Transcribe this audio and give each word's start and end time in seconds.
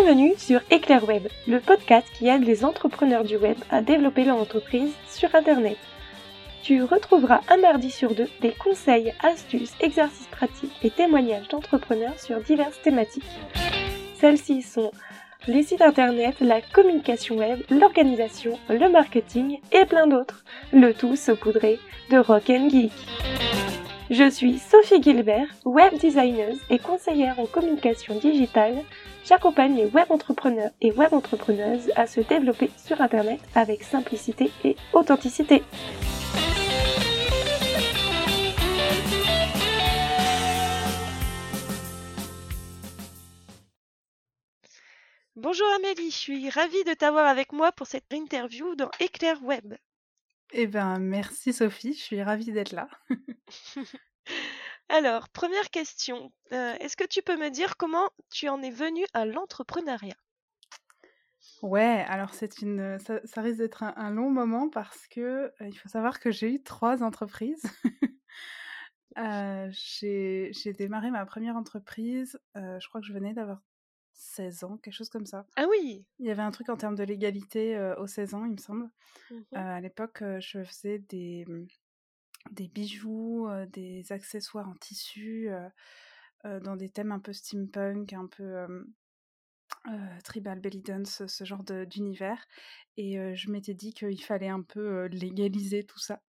Bienvenue 0.00 0.34
sur 0.36 0.60
Éclair 0.72 1.06
Web, 1.06 1.28
le 1.46 1.60
podcast 1.60 2.04
qui 2.18 2.26
aide 2.26 2.42
les 2.42 2.64
entrepreneurs 2.64 3.22
du 3.22 3.36
web 3.36 3.56
à 3.70 3.80
développer 3.80 4.24
leur 4.24 4.38
entreprise 4.38 4.90
sur 5.08 5.32
Internet. 5.36 5.76
Tu 6.64 6.82
retrouveras 6.82 7.42
un 7.48 7.58
mardi 7.58 7.92
sur 7.92 8.12
deux 8.12 8.28
des 8.40 8.50
conseils, 8.50 9.14
astuces, 9.22 9.72
exercices 9.78 10.26
pratiques 10.26 10.74
et 10.82 10.90
témoignages 10.90 11.46
d'entrepreneurs 11.46 12.18
sur 12.18 12.40
diverses 12.40 12.82
thématiques. 12.82 13.22
Celles-ci 14.16 14.62
sont 14.62 14.90
les 15.46 15.62
sites 15.62 15.82
internet, 15.82 16.40
la 16.40 16.60
communication 16.60 17.36
web, 17.36 17.60
l'organisation, 17.70 18.58
le 18.68 18.88
marketing 18.88 19.60
et 19.70 19.84
plein 19.84 20.08
d'autres. 20.08 20.42
Le 20.72 20.92
tout 20.92 21.14
saupoudré 21.14 21.78
de 22.10 22.18
rock 22.18 22.46
geek. 22.46 22.90
Je 24.10 24.28
suis 24.28 24.58
Sophie 24.58 25.02
Gilbert, 25.02 25.48
web 25.64 25.94
designer 25.98 26.52
et 26.68 26.78
conseillère 26.78 27.40
en 27.40 27.46
communication 27.46 28.18
digitale. 28.18 28.84
J'accompagne 29.24 29.76
les 29.76 29.86
web 29.86 30.04
entrepreneurs 30.10 30.72
et 30.82 30.92
web 30.92 31.14
entrepreneuses 31.14 31.90
à 31.96 32.06
se 32.06 32.20
développer 32.20 32.70
sur 32.76 33.00
internet 33.00 33.40
avec 33.54 33.82
simplicité 33.82 34.50
et 34.62 34.76
authenticité. 34.92 35.62
Bonjour 45.34 45.66
Amélie, 45.76 46.10
je 46.10 46.16
suis 46.16 46.50
ravie 46.50 46.84
de 46.84 46.92
t'avoir 46.92 47.26
avec 47.26 47.54
moi 47.54 47.72
pour 47.72 47.86
cette 47.86 48.12
interview 48.12 48.74
dans 48.74 48.90
Éclair 49.00 49.42
Web. 49.42 49.74
Eh 50.52 50.66
ben, 50.66 50.98
merci 50.98 51.52
Sophie, 51.52 51.94
je 51.94 52.02
suis 52.02 52.22
ravie 52.22 52.52
d'être 52.52 52.72
là. 52.72 52.88
Alors, 54.88 55.28
première 55.30 55.70
question, 55.70 56.32
euh, 56.52 56.74
est-ce 56.80 56.96
que 56.96 57.06
tu 57.06 57.22
peux 57.22 57.36
me 57.36 57.50
dire 57.50 57.76
comment 57.76 58.10
tu 58.30 58.48
en 58.48 58.62
es 58.62 58.70
venue 58.70 59.06
à 59.14 59.24
l'entrepreneuriat? 59.24 60.16
Ouais, 61.62 62.04
alors 62.08 62.34
c'est 62.34 62.60
une, 62.60 62.98
ça, 62.98 63.40
risque 63.40 63.58
d'être 63.58 63.82
un, 63.82 64.10
long 64.10 64.30
moment 64.30 64.68
parce 64.68 65.06
que 65.08 65.20
euh, 65.20 65.50
il 65.60 65.76
faut 65.76 65.88
savoir 65.88 66.20
que 66.20 66.30
j'ai 66.30 66.52
eu 66.52 66.62
trois 66.62 67.02
entreprises. 67.02 67.62
Euh, 69.16 69.70
j'ai 69.70 70.72
démarré 70.76 71.12
ma 71.12 71.24
première 71.24 71.54
entreprise, 71.54 72.36
je 72.56 72.88
crois 72.88 73.00
que 73.00 73.06
je 73.06 73.12
venais 73.12 73.32
d'avoir 73.32 73.60
16 74.24 74.64
ans, 74.64 74.78
quelque 74.78 74.94
chose 74.94 75.10
comme 75.10 75.26
ça. 75.26 75.46
Ah 75.56 75.66
oui 75.68 76.04
Il 76.18 76.26
y 76.26 76.30
avait 76.30 76.42
un 76.42 76.50
truc 76.50 76.68
en 76.68 76.76
termes 76.76 76.94
de 76.94 77.04
légalité 77.04 77.78
aux 77.98 78.06
16 78.06 78.34
ans, 78.34 78.44
il 78.44 78.52
me 78.52 78.58
semble. 78.58 78.90
Mmh 79.30 79.56
à 79.56 79.80
l'époque, 79.80 80.22
je 80.40 80.64
faisais 80.64 80.98
des, 80.98 81.44
mmh, 81.46 81.66
des 82.50 82.68
bijoux, 82.68 83.48
des 83.72 84.10
accessoires 84.10 84.68
en 84.68 84.74
tissu, 84.74 85.48
dans 86.44 86.76
des 86.76 86.90
thèmes 86.90 87.12
un 87.12 87.20
peu 87.20 87.32
steampunk, 87.32 88.12
un 88.12 88.26
peu 88.26 88.66
tribal 90.24 90.60
belly 90.60 90.82
dance, 90.82 91.26
ce 91.26 91.44
genre 91.44 91.62
d'univers. 91.62 92.44
Et 92.96 93.34
je 93.34 93.50
m'étais 93.50 93.74
dit 93.74 93.92
qu'il 93.92 94.22
fallait 94.22 94.48
un 94.48 94.62
peu 94.62 95.06
légaliser 95.06 95.84
tout 95.84 95.98
ça. 95.98 96.22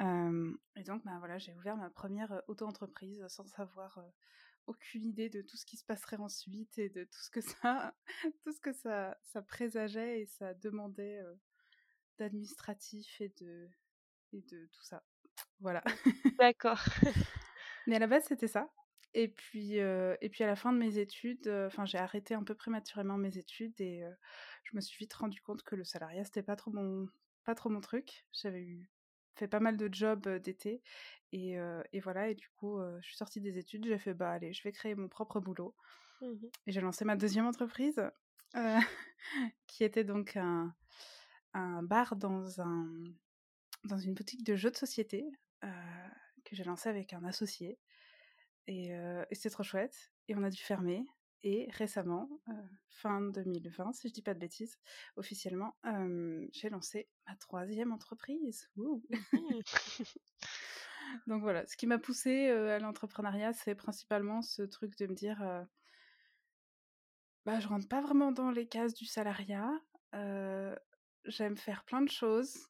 et 0.00 0.82
donc, 0.84 1.04
bah, 1.04 1.16
voilà, 1.18 1.38
j'ai 1.38 1.54
ouvert 1.54 1.76
ma 1.76 1.90
première 1.90 2.42
auto-entreprise 2.48 3.24
sans 3.28 3.46
savoir 3.46 4.00
aucune 4.68 5.04
idée 5.04 5.28
de 5.28 5.42
tout 5.42 5.56
ce 5.56 5.66
qui 5.66 5.76
se 5.76 5.84
passerait 5.84 6.16
ensuite 6.18 6.78
et 6.78 6.88
de 6.88 7.04
tout 7.04 7.20
ce 7.20 7.30
que 7.30 7.40
ça, 7.40 7.94
tout 8.44 8.52
ce 8.52 8.60
que 8.60 8.72
ça, 8.72 9.18
ça 9.24 9.42
présageait 9.42 10.20
et 10.20 10.26
ça 10.26 10.54
demandait 10.54 11.20
d'administratif 12.18 13.20
et 13.20 13.32
de, 13.40 13.68
et 14.32 14.42
de 14.42 14.66
tout 14.72 14.84
ça. 14.84 15.02
Voilà. 15.60 15.82
D'accord. 16.38 16.82
Mais 17.86 17.96
à 17.96 17.98
la 17.98 18.06
base, 18.06 18.24
c'était 18.24 18.48
ça. 18.48 18.68
Et 19.14 19.28
puis, 19.28 19.76
et 19.76 20.28
puis 20.30 20.44
à 20.44 20.46
la 20.46 20.56
fin 20.56 20.72
de 20.72 20.78
mes 20.78 20.98
études, 20.98 21.48
enfin, 21.66 21.86
j'ai 21.86 21.98
arrêté 21.98 22.34
un 22.34 22.44
peu 22.44 22.54
prématurément 22.54 23.16
mes 23.16 23.38
études 23.38 23.80
et 23.80 24.04
je 24.64 24.76
me 24.76 24.80
suis 24.80 24.98
vite 24.98 25.14
rendu 25.14 25.40
compte 25.40 25.62
que 25.62 25.76
le 25.76 25.84
salariat, 25.84 26.24
c'était 26.24 26.42
pas 26.42 26.56
trop 26.56 26.70
mon, 26.70 27.08
pas 27.44 27.54
trop 27.54 27.70
mon 27.70 27.80
truc. 27.80 28.26
J'avais 28.32 28.60
eu 28.60 28.86
fait 29.38 29.48
pas 29.48 29.60
mal 29.60 29.76
de 29.76 29.88
jobs 29.92 30.28
d'été 30.28 30.82
et, 31.32 31.56
et, 31.92 32.00
voilà. 32.00 32.28
Et 32.28 32.34
du 32.34 32.48
coup, 32.50 32.80
je 33.00 33.06
suis 33.06 33.16
sortie 33.16 33.40
des 33.40 33.58
études, 33.58 33.86
j'ai 33.86 33.98
fait 33.98 34.14
bah 34.14 34.32
allez, 34.32 34.52
je 34.52 34.62
vais 34.62 34.72
créer 34.72 34.94
mon 34.94 35.08
propre 35.08 35.40
boulot. 35.40 35.74
Mmh 36.20 36.46
et 36.66 36.72
j'ai 36.72 36.80
lancé 36.80 37.04
ma 37.04 37.16
deuxième 37.16 37.46
entreprise, 37.46 38.02
qui 39.66 39.84
était 39.84 40.04
donc 40.04 40.36
un, 40.36 40.74
un 41.54 41.82
bar 41.82 42.16
dans 42.16 42.60
un 42.60 42.88
dans 43.84 43.98
une 43.98 44.14
boutique 44.14 44.42
de 44.44 44.56
jeux 44.56 44.70
de 44.70 44.76
société 44.76 45.24
que 45.62 46.56
j'ai 46.56 46.64
lancé 46.64 46.88
avec 46.88 47.12
un 47.12 47.24
associé. 47.24 47.78
Et, 48.66 48.88
et 48.90 49.34
c'était 49.34 49.50
trop 49.50 49.62
chouette. 49.62 50.12
Et 50.28 50.34
on 50.34 50.42
a 50.42 50.50
dû 50.50 50.60
fermer. 50.60 51.04
Et 51.44 51.68
récemment, 51.72 52.28
fin 52.88 53.20
2020, 53.20 53.92
si 53.92 54.08
je 54.08 54.12
dis 54.12 54.22
pas 54.22 54.34
de 54.34 54.40
bêtises, 54.40 54.76
officiellement, 55.16 55.76
j'ai 56.52 56.68
lancé 56.68 57.08
ma 57.26 57.36
troisième 57.36 57.92
entreprise. 57.92 58.68
Mmh 58.76 58.98
Donc 61.26 61.40
voilà, 61.40 61.66
ce 61.66 61.76
qui 61.76 61.86
m'a 61.86 61.98
poussé 61.98 62.48
à 62.50 62.78
l'entrepreneuriat, 62.78 63.52
c'est 63.54 63.74
principalement 63.74 64.42
ce 64.42 64.62
truc 64.62 64.98
de 64.98 65.06
me 65.06 65.14
dire, 65.14 65.38
bah, 67.46 67.60
je 67.60 67.68
rentre 67.68 67.88
pas 67.88 68.00
vraiment 68.00 68.32
dans 68.32 68.50
les 68.50 68.66
cases 68.66 68.94
du 68.94 69.06
salariat. 69.06 69.70
J'aime 71.24 71.56
faire 71.56 71.84
plein 71.84 72.02
de 72.02 72.10
choses 72.10 72.68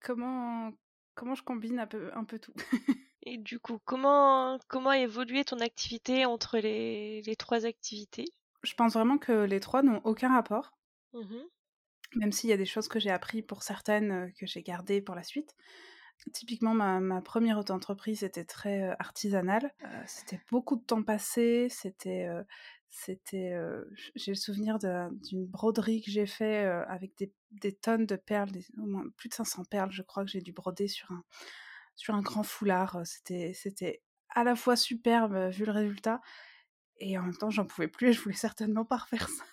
comment, 0.00 0.72
comment 1.14 1.34
je 1.34 1.42
combine 1.42 1.78
un 1.78 1.86
peu, 1.86 2.10
un 2.14 2.24
peu 2.24 2.38
tout? 2.38 2.54
Et 3.28 3.38
du 3.38 3.58
coup, 3.58 3.80
comment, 3.84 4.56
comment 4.68 4.90
a 4.90 4.98
évolué 4.98 5.44
ton 5.44 5.58
activité 5.58 6.24
entre 6.24 6.58
les, 6.58 7.22
les 7.22 7.34
trois 7.34 7.66
activités? 7.66 8.26
Je 8.62 8.72
pense 8.74 8.92
vraiment 8.92 9.18
que 9.18 9.32
les 9.32 9.58
trois 9.58 9.82
n'ont 9.82 10.00
aucun 10.04 10.32
rapport. 10.32 10.78
Mmh 11.12 11.42
Même 12.14 12.30
s'il 12.30 12.50
y 12.50 12.52
a 12.52 12.56
des 12.56 12.64
choses 12.64 12.86
que 12.86 13.00
j'ai 13.00 13.10
appris 13.10 13.42
pour 13.42 13.64
certaines 13.64 14.32
que 14.38 14.46
j'ai 14.46 14.62
gardées 14.62 15.00
pour 15.00 15.16
la 15.16 15.24
suite. 15.24 15.56
Typiquement, 16.32 16.72
ma, 16.72 17.00
ma 17.00 17.20
première 17.20 17.58
auto-entreprise 17.58 18.22
était 18.22 18.44
très 18.44 18.94
artisanale. 19.00 19.74
c'était 20.06 20.40
beaucoup 20.50 20.76
de 20.76 20.84
temps 20.84 21.02
passé, 21.02 21.66
c'était 21.68 22.28
c'était, 22.88 23.54
j'ai 24.14 24.30
le 24.30 24.36
souvenir 24.36 24.78
d'une 24.78 25.44
broderie 25.44 26.00
que 26.00 26.10
j'ai 26.10 26.26
fait 26.26 26.64
avec 26.88 27.12
des, 27.50 27.72
tonnes 27.72 28.06
de 28.06 28.16
perles, 28.16 28.50
au 28.78 28.86
moins 28.86 29.04
plus 29.16 29.28
de 29.28 29.34
500 29.34 29.64
perles, 29.64 29.90
je 29.92 30.02
crois 30.02 30.24
que 30.24 30.30
j'ai 30.30 30.40
dû 30.40 30.52
broder 30.52 30.88
sur 30.88 31.10
un, 31.12 31.22
sur 31.96 32.14
un 32.14 32.22
grand 32.22 32.42
foulard. 32.42 33.00
C'était, 33.04 34.02
à 34.30 34.44
la 34.44 34.54
fois 34.54 34.76
superbe 34.76 35.50
vu 35.50 35.64
le 35.64 35.72
résultat, 35.72 36.20
et 36.98 37.18
en 37.18 37.22
même 37.22 37.36
temps, 37.36 37.50
j'en 37.50 37.66
pouvais 37.66 37.88
plus 37.88 38.08
et 38.08 38.12
je 38.12 38.20
voulais 38.20 38.36
certainement 38.36 38.84
pas 38.84 38.96
refaire 38.98 39.28
ça. 39.28 39.44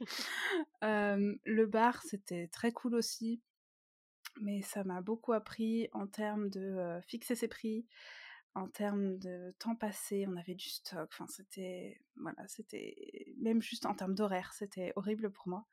le 0.82 1.66
bar, 1.66 2.02
c'était 2.02 2.48
très 2.48 2.72
cool 2.72 2.94
aussi, 2.94 3.42
mais 4.40 4.62
ça 4.62 4.84
m'a 4.84 5.00
beaucoup 5.00 5.32
appris 5.32 5.88
en 5.92 6.06
termes 6.06 6.50
de 6.50 7.00
fixer 7.06 7.34
ses 7.34 7.48
prix, 7.48 7.86
en 8.54 8.68
termes 8.68 9.18
de 9.18 9.54
temps 9.58 9.76
passé, 9.76 10.26
on 10.28 10.36
avait 10.36 10.54
du 10.54 10.68
stock. 10.68 11.08
Enfin, 11.12 11.26
c'était 11.28 12.00
voilà, 12.16 12.46
c'était 12.48 13.34
même 13.38 13.62
juste 13.62 13.86
en 13.86 13.94
termes 13.94 14.14
d'horaire, 14.14 14.52
c'était 14.52 14.92
horrible 14.96 15.30
pour 15.30 15.48
moi. 15.48 15.66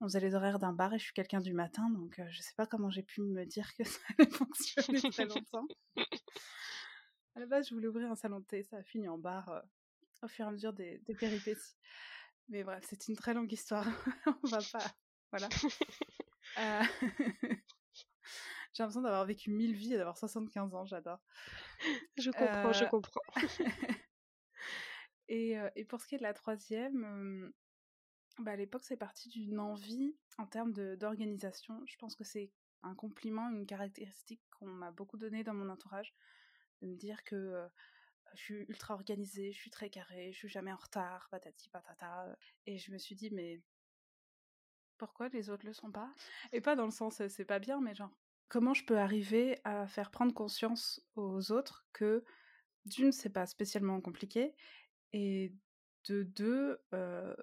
On 0.00 0.06
faisait 0.06 0.20
les 0.20 0.34
horaires 0.34 0.58
d'un 0.58 0.72
bar 0.72 0.94
et 0.94 0.98
je 0.98 1.04
suis 1.04 1.12
quelqu'un 1.12 1.40
du 1.40 1.52
matin, 1.52 1.90
donc 1.90 2.20
je 2.28 2.40
sais 2.40 2.54
pas 2.56 2.66
comment 2.66 2.88
j'ai 2.90 3.02
pu 3.02 3.20
me 3.20 3.44
dire 3.44 3.74
que 3.74 3.84
ça 3.84 3.98
allait 4.18 4.30
fonctionner 4.30 5.00
très 5.10 5.24
longtemps. 5.26 5.66
à 7.34 7.40
la 7.40 7.46
base, 7.46 7.68
je 7.68 7.74
voulais 7.74 7.88
ouvrir 7.88 8.10
un 8.10 8.16
salon 8.16 8.40
de 8.40 8.44
thé, 8.44 8.62
ça 8.62 8.76
a 8.76 8.82
fini 8.82 9.08
en 9.08 9.18
bar 9.18 9.62
au 10.22 10.28
fur 10.28 10.44
et 10.44 10.48
à 10.48 10.52
mesure 10.52 10.72
des, 10.72 10.98
des 10.98 11.14
péripéties. 11.14 11.76
Mais 12.48 12.62
voilà, 12.62 12.80
c'est 12.82 13.08
une 13.08 13.16
très 13.16 13.34
longue 13.34 13.52
histoire. 13.52 13.86
on 14.44 14.48
va 14.48 14.60
pas, 14.72 14.86
voilà. 15.30 15.48
Euh, 16.58 16.82
j'ai 18.72 18.82
l'impression 18.82 19.02
d'avoir 19.02 19.26
vécu 19.26 19.50
mille 19.50 19.74
vies 19.74 19.94
et 19.94 19.96
d'avoir 19.96 20.16
75 20.16 20.74
ans, 20.74 20.86
j'adore. 20.86 21.18
Je 22.16 22.30
comprends, 22.30 22.72
je 22.72 22.84
comprends. 22.86 23.20
et, 25.28 25.56
et, 25.76 25.84
pour 25.84 26.00
ce 26.00 26.06
qui 26.06 26.14
est 26.14 26.18
de 26.18 26.22
la 26.22 26.34
troisième, 26.34 27.52
bah 28.42 28.52
à 28.52 28.56
l'époque, 28.56 28.84
c'est 28.84 28.96
parti 28.96 29.28
d'une 29.28 29.58
envie 29.58 30.16
en 30.38 30.46
termes 30.46 30.72
d'organisation. 30.96 31.82
Je 31.86 31.96
pense 31.96 32.14
que 32.14 32.24
c'est 32.24 32.50
un 32.82 32.94
compliment, 32.94 33.48
une 33.50 33.66
caractéristique 33.66 34.40
qu'on 34.50 34.66
m'a 34.66 34.90
beaucoup 34.90 35.16
donnée 35.16 35.44
dans 35.44 35.54
mon 35.54 35.68
entourage, 35.68 36.14
de 36.80 36.86
me 36.86 36.96
dire 36.96 37.24
que 37.24 37.68
je 38.34 38.40
suis 38.40 38.54
ultra 38.68 38.94
organisée, 38.94 39.52
je 39.52 39.58
suis 39.58 39.70
très 39.70 39.90
carrée, 39.90 40.32
je 40.32 40.38
suis 40.38 40.48
jamais 40.48 40.72
en 40.72 40.76
retard, 40.76 41.28
patati 41.30 41.68
patata. 41.70 42.36
Et 42.66 42.78
je 42.78 42.92
me 42.92 42.98
suis 42.98 43.14
dit, 43.14 43.30
mais 43.30 43.62
pourquoi 44.96 45.28
les 45.28 45.50
autres 45.50 45.66
le 45.66 45.72
sont 45.72 45.90
pas? 45.90 46.12
Et 46.52 46.60
pas 46.60 46.76
dans 46.76 46.84
le 46.84 46.90
sens 46.90 47.26
c'est 47.28 47.44
pas 47.44 47.58
bien, 47.58 47.80
mais 47.80 47.94
genre 47.94 48.10
comment 48.48 48.74
je 48.74 48.84
peux 48.84 48.98
arriver 48.98 49.60
à 49.64 49.86
faire 49.86 50.10
prendre 50.10 50.32
conscience 50.32 51.00
aux 51.16 51.52
autres 51.52 51.86
que 51.92 52.24
d'une, 52.84 53.12
c'est 53.12 53.28
pas 53.28 53.46
spécialement 53.46 54.00
compliqué, 54.00 54.54
et 55.12 55.52
de 56.06 56.22
deux, 56.22 56.80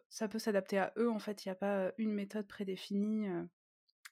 ça 0.09 0.27
peut 0.27 0.39
s'adapter 0.39 0.77
à 0.77 0.93
eux. 0.97 1.09
En 1.09 1.19
fait, 1.19 1.45
il 1.45 1.49
n'y 1.49 1.51
a 1.51 1.55
pas 1.55 1.91
une 1.97 2.13
méthode 2.13 2.47
prédéfinie. 2.47 3.27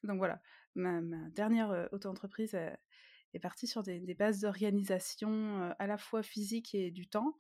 Donc 0.04 0.18
voilà, 0.18 0.42
ma, 0.76 1.02
dernière 1.30 1.90
auto-entreprise 1.92 2.56
est 2.56 3.40
partie 3.40 3.68
sur 3.68 3.84
des, 3.84 4.14
bases 4.14 4.42
d'organisation 4.42 5.74
à 5.80 5.88
la 5.88 5.98
fois 5.98 6.24
physique 6.24 6.76
et 6.76 6.92
du 6.92 7.08
temps. 7.08 7.38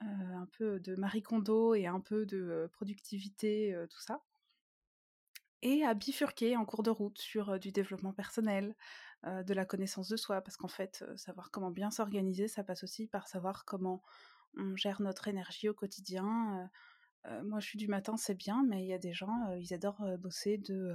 un 0.00 0.48
peu 0.58 0.80
de 0.80 0.94
Marie 0.96 1.22
Kondo 1.22 1.74
et 1.74 1.86
un 1.86 2.00
peu 2.00 2.26
de 2.26 2.68
productivité, 2.72 3.76
tout 3.90 4.00
ça. 4.00 4.22
Et 5.62 5.84
à 5.84 5.94
bifurquer 5.94 6.56
en 6.56 6.64
cours 6.64 6.82
de 6.82 6.90
route 6.90 7.18
sur 7.18 7.58
du 7.58 7.70
développement 7.70 8.12
personnel, 8.12 8.74
de 9.24 9.54
la 9.54 9.64
connaissance 9.64 10.08
de 10.08 10.16
soi, 10.16 10.40
parce 10.40 10.56
qu'en 10.56 10.68
fait, 10.68 11.04
savoir 11.16 11.52
comment 11.52 11.70
bien 11.70 11.90
s'organiser, 11.92 12.48
ça 12.48 12.64
passe 12.64 12.82
aussi 12.82 13.06
par 13.06 13.28
savoir 13.28 13.64
comment 13.64 14.02
on 14.56 14.76
gère 14.76 15.00
notre 15.00 15.28
énergie 15.28 15.68
au 15.68 15.74
quotidien. 15.74 16.70
moi, 17.44 17.60
je 17.60 17.66
suis 17.66 17.78
du 17.78 17.88
matin, 17.88 18.16
c'est 18.16 18.34
bien, 18.34 18.64
mais 18.68 18.82
il 18.82 18.86
y 18.86 18.92
a 18.92 18.98
des 18.98 19.12
gens, 19.12 19.52
ils 19.58 19.72
adorent 19.74 20.04
bosser 20.18 20.58
de, 20.58 20.94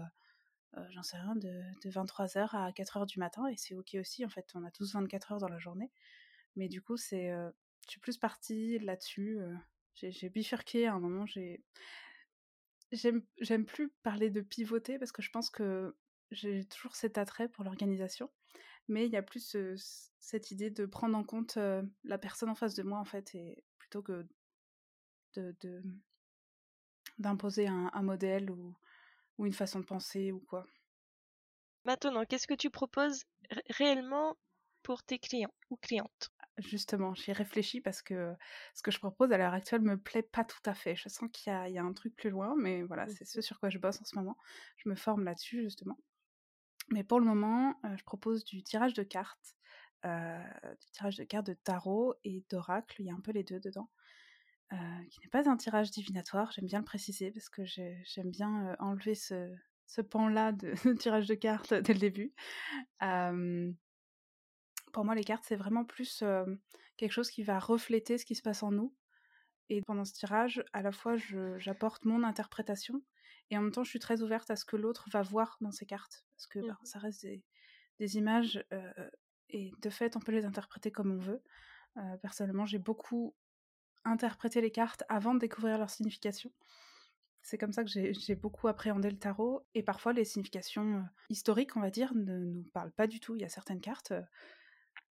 j'en 0.91 1.03
sais 1.03 1.17
rien, 1.17 1.35
de, 1.35 1.61
de 1.83 1.89
23h 1.89 2.55
à 2.55 2.71
4h 2.71 3.05
du 3.05 3.19
matin, 3.19 3.47
et 3.47 3.55
c'est 3.57 3.75
ok 3.75 3.97
aussi, 3.99 4.25
en 4.25 4.29
fait, 4.29 4.45
on 4.55 4.63
a 4.63 4.71
tous 4.71 4.93
24 4.93 5.31
heures 5.33 5.39
dans 5.39 5.49
la 5.49 5.59
journée. 5.59 5.91
Mais 6.55 6.67
du 6.67 6.81
coup, 6.81 6.97
c'est, 6.97 7.29
je 7.29 7.91
suis 7.91 7.99
plus 7.99 8.17
partie 8.17 8.79
là-dessus. 8.79 9.39
j'ai 9.95 10.29
bifurqué 10.29 10.87
à 10.87 10.93
un 10.93 10.99
moment, 10.99 11.25
j'ai... 11.25 11.63
J'aime 12.91 13.65
plus 13.65 13.89
parler 14.01 14.29
de 14.29 14.39
pivoter 14.39 14.97
parce 14.97 15.11
que 15.11 15.21
je 15.21 15.29
pense 15.29 15.49
que 15.49 15.93
j'ai 16.31 16.65
toujours 16.65 16.95
cet 16.95 17.17
attrait 17.17 17.49
pour 17.49 17.63
l'organisation, 17.63 18.29
mais 18.87 19.05
il 19.05 19.11
y 19.11 19.17
a 19.17 19.23
plus 19.23 19.57
cette 20.19 20.51
idée 20.51 20.69
de 20.69 20.85
prendre 20.85 21.17
en 21.17 21.23
compte 21.23 21.57
la 22.03 22.17
personne 22.17 22.49
en 22.49 22.55
face 22.55 22.75
de 22.75 22.83
moi 22.83 22.99
en 22.99 23.05
fait, 23.05 23.35
et 23.35 23.63
plutôt 23.77 24.01
que 24.01 24.27
de 25.35 25.83
d'imposer 27.19 27.67
un, 27.67 27.89
un, 27.93 28.01
modèle 28.01 28.51
ou, 28.51 28.75
ou 29.37 29.45
une 29.45 29.53
façon 29.53 29.79
de 29.79 29.85
penser 29.85 30.31
ou 30.31 30.39
quoi. 30.39 30.65
Maintenant, 31.85 32.25
qu'est-ce 32.25 32.47
que 32.47 32.53
tu 32.53 32.69
proposes 32.69 33.23
réellement 33.69 34.35
pour 34.83 35.03
tes 35.03 35.19
clients 35.19 35.53
ou 35.69 35.77
clientes? 35.77 36.31
Justement, 36.57 37.13
j'y 37.13 37.33
réfléchi 37.33 37.81
parce 37.81 38.01
que 38.01 38.33
ce 38.73 38.81
que 38.81 38.91
je 38.91 38.99
propose 38.99 39.31
à 39.31 39.37
l'heure 39.37 39.53
actuelle 39.53 39.81
me 39.81 39.97
plaît 39.97 40.23
pas 40.23 40.43
tout 40.43 40.61
à 40.65 40.73
fait. 40.73 40.95
Je 40.95 41.07
sens 41.07 41.29
qu'il 41.31 41.53
y, 41.53 41.71
y, 41.71 41.77
a 41.77 41.83
un 41.83 41.93
truc 41.93 42.15
plus 42.15 42.29
loin, 42.29 42.55
mais 42.57 42.81
voilà, 42.83 43.07
c'est 43.07 43.25
ce 43.25 43.41
sur 43.41 43.59
quoi 43.59 43.69
je 43.69 43.77
bosse 43.77 44.01
en 44.01 44.05
ce 44.05 44.15
moment. 44.15 44.37
Je 44.77 44.89
me 44.89 44.95
forme 44.95 45.23
là-dessus 45.23 45.61
justement. 45.63 45.97
Mais 46.89 47.03
pour 47.03 47.19
le 47.19 47.25
moment, 47.25 47.79
je 47.95 48.03
propose 48.03 48.45
du 48.45 48.63
tirage 48.63 48.93
de 48.93 49.03
cartes, 49.03 49.55
du 50.03 50.91
tirage 50.93 51.17
de 51.17 51.23
cartes 51.23 51.47
de 51.47 51.53
tarot 51.53 52.15
et 52.23 52.45
d'oracle, 52.49 53.01
il 53.01 53.05
y 53.07 53.09
a 53.09 53.13
un 53.13 53.19
peu 53.19 53.31
les 53.31 53.43
deux 53.43 53.59
dedans, 53.59 53.89
qui 54.69 55.19
n'est 55.21 55.29
pas 55.31 55.49
un 55.49 55.57
tirage 55.57 55.91
divinatoire, 55.91 56.51
j'aime 56.51 56.65
bien 56.65 56.79
le 56.79 56.85
préciser 56.85 57.31
parce 57.31 57.49
que 57.49 57.65
j'aime 57.65 58.31
bien 58.31 58.75
enlever 58.79 59.15
ce, 59.15 59.53
ce 59.87 60.01
pan-là 60.01 60.51
de, 60.53 60.93
tirage 60.93 61.27
de 61.27 61.35
cartes 61.35 61.73
dès 61.73 61.93
le 61.93 61.99
début. 61.99 62.33
pour 64.93 65.05
moi, 65.05 65.15
les 65.15 65.23
cartes, 65.23 65.45
c'est 65.47 65.55
vraiment 65.55 65.85
plus 65.85 66.23
quelque 66.97 67.11
chose 67.11 67.31
qui 67.31 67.43
va 67.43 67.59
refléter 67.59 68.17
ce 68.17 68.25
qui 68.25 68.35
se 68.35 68.41
passe 68.41 68.63
en 68.63 68.71
nous. 68.71 68.93
Et 69.69 69.81
pendant 69.81 70.05
ce 70.05 70.13
tirage, 70.13 70.63
à 70.71 70.81
la 70.81 70.91
fois, 70.91 71.15
j'apporte 71.57 72.05
mon 72.05 72.23
interprétation 72.23 73.01
et 73.49 73.57
en 73.57 73.61
même 73.61 73.71
temps, 73.71 73.83
je 73.83 73.89
suis 73.89 73.99
très 73.99 74.21
ouverte 74.21 74.49
à 74.51 74.55
ce 74.55 74.65
que 74.65 74.75
l'autre 74.75 75.09
va 75.11 75.21
voir 75.21 75.57
dans 75.61 75.71
ces 75.71 75.85
cartes. 75.85 76.25
Parce 76.35 76.47
que 76.47 76.59
bah, 76.59 76.77
ça 76.83 76.99
reste 76.99 77.25
des, 77.99 78.17
images 78.17 78.63
et 79.49 79.71
de 79.81 79.89
fait, 79.89 80.15
on 80.15 80.19
peut 80.19 80.31
les 80.31 80.45
interpréter 80.45 80.91
comme 80.91 81.11
on 81.11 81.19
veut. 81.19 81.41
personnellement, 82.21 82.65
j'ai 82.65 82.79
beaucoup 82.79 83.35
interprété 84.03 84.61
les 84.61 84.71
cartes 84.71 85.03
avant 85.09 85.33
de 85.33 85.39
découvrir 85.39 85.77
leur 85.77 85.89
signification. 85.89 86.51
C'est 87.41 87.57
comme 87.57 87.71
ça 87.71 87.83
que 87.85 87.89
j'ai 87.89 88.35
beaucoup 88.35 88.67
appréhendé 88.67 89.09
le 89.09 89.17
tarot. 89.17 89.65
Et 89.73 89.83
parfois, 89.83 90.11
les 90.11 90.25
significations 90.25 91.05
historiques, 91.29 91.77
on 91.77 91.81
va 91.81 91.89
dire, 91.89 92.13
ne 92.13 92.39
nous 92.39 92.63
parlent 92.73 92.91
pas 92.91 93.07
du 93.07 93.21
tout. 93.21 93.35
Il 93.35 93.41
y 93.41 93.45
a 93.45 93.49
certaines 93.49 93.79
cartes, 93.79 94.11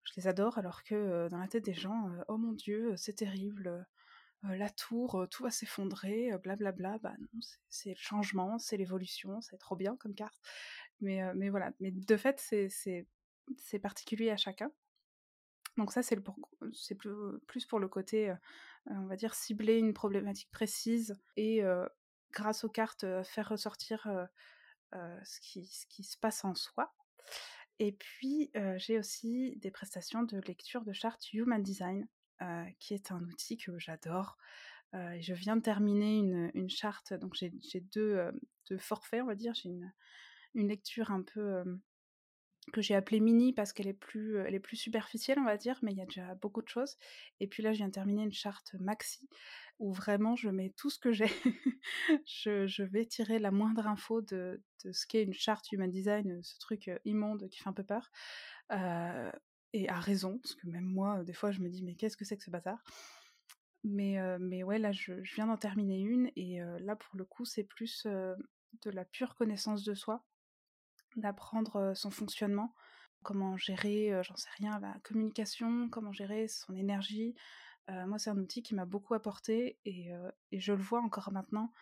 je 0.04 0.12
les 0.18 0.28
adore, 0.28 0.58
alors 0.58 0.82
que 0.82 1.28
dans 1.28 1.38
la 1.38 1.48
tête 1.48 1.64
des 1.64 1.74
gens, 1.74 2.10
oh 2.28 2.36
mon 2.36 2.52
Dieu, 2.52 2.94
c'est 2.96 3.14
terrible, 3.14 3.86
la 4.42 4.70
tour, 4.70 5.26
tout 5.30 5.42
va 5.42 5.50
s'effondrer, 5.50 6.30
blablabla. 6.42 6.98
Bah 6.98 7.14
non, 7.18 7.40
c'est 7.68 7.90
le 7.90 7.96
changement, 7.96 8.58
c'est 8.58 8.76
l'évolution, 8.76 9.40
c'est 9.40 9.58
trop 9.58 9.76
bien 9.76 9.96
comme 9.96 10.14
carte. 10.14 10.40
Mais, 11.00 11.20
mais 11.34 11.48
voilà, 11.48 11.72
mais 11.80 11.90
de 11.90 12.16
fait, 12.16 12.40
c'est 12.40 13.78
particulier 13.78 14.30
à 14.30 14.36
chacun. 14.36 14.70
Donc 15.76 15.92
ça, 15.92 16.02
c'est 16.02 16.16
plus, 16.96 17.14
plus 17.46 17.66
pour 17.66 17.78
le 17.78 17.88
côté, 17.88 18.34
on 18.86 19.06
va 19.06 19.16
dire, 19.16 19.34
cibler 19.34 19.78
une 19.78 19.92
problématique 19.92 20.50
précise 20.50 21.20
et 21.36 21.62
grâce 22.32 22.64
aux 22.64 22.70
cartes, 22.70 23.04
faire 23.24 23.48
ressortir 23.48 24.08
ce, 24.92 25.40
qui, 25.40 25.66
ce 25.66 25.86
qui 25.86 26.02
se 26.02 26.16
passe 26.16 26.44
en 26.44 26.54
soi. 26.54 26.94
Et 27.78 27.92
puis, 27.92 28.50
j'ai 28.76 28.98
aussi 28.98 29.56
des 29.56 29.70
prestations 29.70 30.22
de 30.22 30.38
lecture 30.38 30.84
de 30.84 30.94
charte 30.94 31.30
Human 31.34 31.62
Design. 31.62 32.08
Euh, 32.42 32.64
qui 32.78 32.92
est 32.92 33.12
un 33.12 33.22
outil 33.22 33.56
que 33.56 33.78
j'adore. 33.78 34.36
Euh, 34.94 35.16
je 35.20 35.32
viens 35.32 35.56
de 35.56 35.62
terminer 35.62 36.18
une, 36.18 36.50
une 36.52 36.68
charte, 36.68 37.14
donc 37.14 37.34
j'ai 37.34 37.80
deux, 37.80 38.16
euh, 38.16 38.32
deux, 38.68 38.76
forfaits, 38.76 39.22
on 39.22 39.26
va 39.26 39.34
dire. 39.34 39.54
J'ai 39.54 39.70
une, 39.70 39.90
une, 40.54 40.68
lecture 40.68 41.12
un 41.12 41.22
peu 41.22 41.64
que 42.74 42.82
j'ai 42.82 42.94
appelée 42.94 43.20
mini 43.20 43.54
parce 43.54 43.72
qu'elle 43.72 43.86
est 43.86 43.94
plus 43.94 44.38
elle 44.38 44.54
est 44.54 44.60
plus 44.60 44.76
superficielle 44.76 45.38
on 45.38 45.44
va 45.44 45.56
dire 45.56 45.78
mais 45.82 45.92
il 45.92 45.98
y 45.98 46.02
a 46.02 46.04
déjà 46.04 46.34
beaucoup 46.34 46.62
de 46.62 46.68
choses 46.68 46.96
et 47.38 47.46
puis 47.46 47.62
là 47.62 47.72
je 47.72 47.76
viens 47.76 47.86
de 47.86 47.92
terminer 47.92 48.24
une 48.24 48.32
charte 48.32 48.74
maxi 48.80 49.28
où 49.78 49.92
vraiment 49.92 50.34
je 50.34 50.48
mets 50.48 50.70
tout 50.76 50.90
ce 50.90 50.98
que 50.98 51.12
j'ai 51.12 51.30
je, 52.26 52.66
je, 52.66 52.82
vais 52.82 53.06
tirer 53.06 53.38
la 53.38 53.52
moindre 53.52 53.86
info 53.86 54.20
de, 54.20 54.60
de 54.84 54.90
ce 54.90 55.06
qu'est 55.06 55.22
une 55.22 55.32
charte 55.32 55.70
human 55.70 55.92
design 55.92 56.42
ce 56.42 56.58
truc 56.58 56.90
immonde 57.04 57.48
qui 57.48 57.60
fait 57.60 57.68
un 57.68 57.72
peu 57.72 57.84
peur 57.84 58.10
et 59.76 59.88
à 59.88 60.00
raison, 60.00 60.38
parce 60.38 60.54
que 60.54 60.66
même 60.66 60.84
moi, 60.84 61.22
des 61.24 61.32
fois, 61.32 61.50
je 61.50 61.60
me 61.60 61.68
dis, 61.68 61.82
mais 61.82 61.94
qu'est-ce 61.94 62.16
que 62.16 62.24
c'est 62.24 62.36
que 62.36 62.44
ce 62.44 62.50
bazar 62.50 62.82
mais, 63.84 64.18
mais 64.40 64.64
ouais, 64.64 64.78
là, 64.80 64.90
je, 64.90 65.12
viens 65.34 65.46
d'en 65.46 65.56
terminer 65.56 66.00
une, 66.00 66.30
et 66.34 66.58
là, 66.80 66.96
pour 66.96 67.16
le 67.16 67.24
coup, 67.24 67.44
c'est 67.44 67.62
plus 67.62 68.04
de 68.04 68.90
la 68.90 69.04
pure 69.04 69.36
connaissance 69.36 69.84
de 69.84 69.94
soi, 69.94 70.24
d'apprendre 71.14 71.92
son 71.94 72.10
fonctionnement, 72.10 72.74
comment 73.22 73.56
gérer, 73.56 74.10
j'en 74.24 74.34
sais 74.34 74.48
rien, 74.58 74.80
la 74.80 74.96
communication, 75.04 75.88
comment 75.88 76.10
gérer 76.10 76.48
son 76.48 76.74
énergie. 76.74 77.36
moi, 77.88 78.18
c'est 78.18 78.30
un 78.30 78.38
outil 78.38 78.62
qui 78.64 78.74
m'a 78.74 78.86
beaucoup 78.86 79.14
apporté, 79.14 79.78
et, 79.84 80.10
et, 80.50 80.58
je 80.58 80.72
le 80.72 80.82
vois 80.82 81.00
encore 81.00 81.30
maintenant 81.30 81.72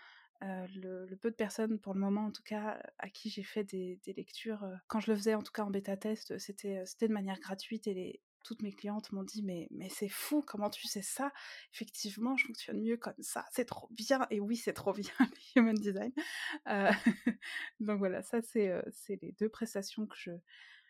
le, 0.74 1.14
peu 1.16 1.30
de 1.30 1.36
personnes, 1.36 1.78
pour 1.78 1.94
le 1.94 2.00
moment 2.00 2.26
en 2.26 2.30
tout 2.30 2.42
cas, 2.42 2.80
à 2.98 3.08
qui 3.08 3.30
j'ai 3.30 3.42
fait 3.42 3.64
des, 3.64 4.00
lectures, 4.16 4.64
quand 4.88 5.00
je 5.00 5.10
le 5.10 5.16
faisais 5.16 5.34
en 5.34 5.42
tout 5.42 5.52
cas 5.52 5.64
en 5.64 5.70
bêta-test, 5.70 6.38
c'était 6.38 6.84
de 7.00 7.12
manière 7.12 7.38
gratuite 7.40 7.86
et 7.86 8.20
toutes 8.44 8.62
mes 8.62 8.72
clientes 8.72 9.10
m'ont 9.12 9.22
dit 9.22 9.42
mais, 9.42 9.68
mais 9.70 9.88
c'est 9.88 10.08
fou, 10.08 10.42
comment 10.42 10.68
tu 10.68 10.86
sais 10.86 11.02
ça? 11.02 11.32
Effectivement, 11.72 12.36
je 12.36 12.46
fonctionne 12.46 12.80
mieux 12.80 12.96
comme 12.96 13.14
ça, 13.20 13.46
c'est 13.52 13.64
trop 13.64 13.88
bien. 13.90 14.26
Et 14.30 14.38
oui, 14.38 14.56
c'est 14.56 14.74
trop 14.74 14.92
bien 14.92 15.10
le 15.56 15.60
Human 15.60 15.74
Design. 15.74 16.12
donc 17.80 17.98
voilà, 17.98 18.22
ça 18.22 18.42
c'est 18.42 18.82
les 19.08 19.32
deux 19.32 19.48
prestations 19.48 20.06
que 20.06 20.16
je, 20.16 20.32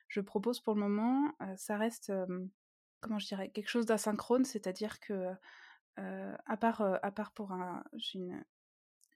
je 0.09 0.21
propose 0.21 0.61
pour 0.61 0.75
le 0.75 0.81
moment. 0.81 1.33
ça 1.57 1.76
reste, 1.76 2.12
comment 3.00 3.19
je 3.19 3.26
dirais, 3.26 3.50
quelque 3.50 3.71
chose 3.71 3.87
d'asynchrone, 3.87 4.45
c'est-à-dire 4.45 4.99
que 5.00 5.31
à, 5.97 6.57
part, 6.57 6.83
à 7.02 7.11
part 7.12 7.33
pour 7.33 7.52
un... 7.52 7.85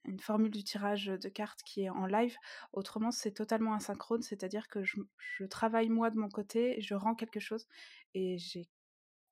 une 0.09 0.21
formule 0.21 0.51
du 0.51 0.65
tirage 0.65 1.07
de 1.07 1.29
cartes 1.29 1.63
qui 1.63 1.83
est 1.83 1.91
en 1.91 2.07
live. 2.07 2.37
Autrement, 2.73 3.11
c'est 3.11 3.33
totalement 3.33 3.75
asynchrone, 3.75 4.23
c'est-à-dire 4.23 4.69
que 4.69 4.83
je, 4.83 5.45
travaille 5.45 5.89
moi 5.89 6.11
de 6.11 6.19
mon 6.19 6.29
côté, 6.29 6.81
je 6.81 6.95
rends 6.95 7.15
quelque 7.15 7.41
chose 7.41 7.67
et 8.15 8.39
j'ai 8.39 8.69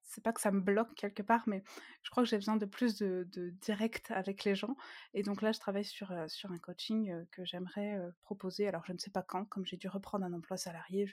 c'est 0.08 0.22
pas 0.22 0.32
que 0.32 0.40
ça 0.40 0.52
me 0.52 0.60
bloque 0.60 0.94
quelque 0.94 1.22
part, 1.22 1.42
mais 1.48 1.64
je 2.02 2.10
crois 2.10 2.22
que 2.22 2.28
j'ai 2.28 2.36
besoin 2.36 2.56
de 2.56 2.64
plus 2.64 2.96
de, 2.96 3.26
direct 3.60 4.12
avec 4.12 4.44
les 4.44 4.54
gens. 4.54 4.76
Et 5.14 5.24
donc 5.24 5.42
là, 5.42 5.50
je 5.50 5.58
travaille 5.58 5.84
sur, 5.84 6.12
euh, 6.12 6.28
sur 6.28 6.52
un 6.52 6.58
coaching 6.58 7.10
euh, 7.10 7.24
que 7.32 7.44
j'aimerais 7.44 7.96
euh, 7.96 8.10
proposer. 8.22 8.68
Alors, 8.68 8.84
je 8.86 8.92
ne 8.92 8.98
sais 8.98 9.10
pas 9.10 9.22
quand, 9.22 9.44
comme 9.46 9.66
j'ai 9.66 9.76
dû 9.76 9.88
reprendre 9.88 10.24
un 10.24 10.32
emploi 10.32 10.56
salarié. 10.56 11.12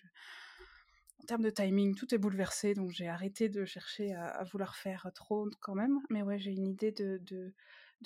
En 1.24 1.26
termes 1.26 1.42
de 1.42 1.50
timing, 1.50 1.96
tout 1.96 2.14
est 2.14 2.20
bouleversé, 2.20 2.76
donc 2.76 2.92
j'ai 2.92 3.08
arrêté 3.08 3.50
de 3.50 3.66
chercher 3.66 4.14
à, 4.14 4.44
vouloir 4.44 4.76
faire 4.76 5.10
trop 5.16 5.50
quand 5.60 5.74
même. 5.74 6.00
Mais 6.12 6.22
ouais, 6.22 6.38
j'ai 6.38 6.52
une 6.52 6.68
idée 6.68 6.92
de 6.92 7.54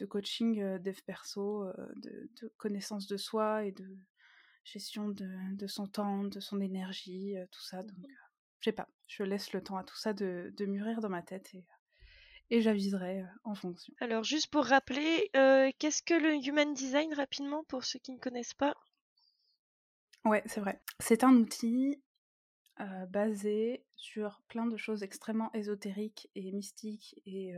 coaching 0.05 0.77
dev 0.79 0.99
perso, 1.05 1.65
de, 1.95 2.29
connaissance 2.57 3.07
de 3.07 3.17
soi 3.17 3.65
et 3.65 3.71
de 3.71 3.97
gestion 4.63 5.09
de, 5.09 5.67
son 5.67 5.87
temps, 5.87 6.23
de 6.23 6.39
son 6.39 6.59
énergie, 6.59 7.35
tout 7.51 7.63
ça. 7.63 7.83
Donc, 7.83 8.05
je 8.59 8.69
sais 8.69 8.73
pas, 8.73 8.89
je 9.07 9.23
laisse 9.23 9.53
le 9.53 9.63
temps 9.63 9.77
à 9.77 9.83
tout 9.83 9.97
ça 9.97 10.13
de, 10.13 10.53
mûrir 10.65 11.01
dans 11.01 11.09
ma 11.09 11.21
tête 11.21 11.53
et, 11.53 11.65
et 12.49 12.61
j'aviserai 12.61 13.23
en 13.43 13.55
fonction. 13.55 13.93
Alors, 13.99 14.23
juste 14.23 14.47
pour 14.47 14.65
rappeler, 14.65 15.29
qu'est-ce 15.79 16.03
que 16.03 16.13
le 16.13 16.35
Human 16.45 16.73
Design 16.73 17.13
rapidement 17.13 17.63
pour 17.65 17.85
ceux 17.85 17.99
qui 17.99 18.11
ne 18.11 18.19
connaissent 18.19 18.53
pas? 18.53 18.75
Ouais, 20.25 20.43
c'est 20.45 20.59
vrai. 20.59 20.81
C'est 20.99 21.23
un 21.23 21.33
outil 21.33 22.01
basé 23.09 23.85
sur 23.95 24.41
plein 24.47 24.67
de 24.67 24.77
choses 24.77 25.03
extrêmement 25.03 25.51
ésotériques 25.53 26.29
et 26.35 26.51
mystiques 26.51 27.19
et 27.25 27.53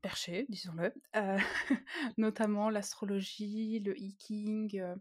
perché, 0.00 0.46
disons-le, 0.48 0.92
euh, 1.16 1.38
notamment 2.16 2.70
l'astrologie, 2.70 3.80
le 3.80 3.98
hiking, 3.98 4.78
euh, 4.80 4.96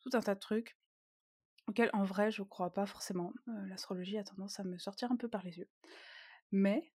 tout 0.00 0.10
un 0.14 0.20
tas 0.20 0.34
de 0.34 0.40
trucs 0.40 0.76
auxquels 1.66 1.90
en 1.94 2.04
vrai 2.04 2.30
je 2.30 2.42
crois 2.42 2.72
pas 2.72 2.86
forcément. 2.86 3.32
Euh, 3.48 3.66
l'astrologie 3.66 4.18
a 4.18 4.24
tendance 4.24 4.60
à 4.60 4.64
me 4.64 4.78
sortir 4.78 5.10
un 5.10 5.16
peu 5.16 5.28
par 5.28 5.42
les 5.42 5.58
yeux. 5.58 5.68
Mais 6.52 6.92